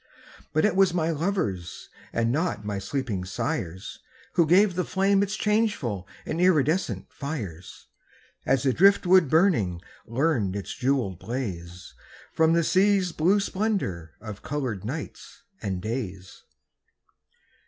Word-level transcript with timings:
But 0.51 0.65
it 0.65 0.75
was 0.75 0.95
my 0.95 1.11
lovers, 1.11 1.89
And 2.11 2.31
not 2.31 2.65
my 2.65 2.79
sleeping 2.79 3.23
sires, 3.23 3.99
Who 4.33 4.47
gave 4.47 4.73
the 4.73 4.83
flame 4.83 5.21
its 5.21 5.35
changeful 5.35 6.07
And 6.25 6.41
iridescent 6.41 7.13
fires; 7.13 7.85
As 8.43 8.63
the 8.63 8.73
driftwood 8.73 9.29
burning 9.29 9.79
Learned 10.07 10.55
its 10.55 10.73
jewelled 10.75 11.19
blaze 11.19 11.93
From 12.33 12.53
the 12.53 12.63
sea's 12.63 13.11
blue 13.11 13.39
splendor 13.39 14.15
Of 14.19 14.41
colored 14.41 14.83
nights 14.83 15.43
and 15.61 15.83
days. 15.83 16.45